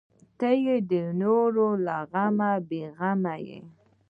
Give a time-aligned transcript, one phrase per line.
[0.37, 3.59] ته چې د نورو له غمه بې غمه یې.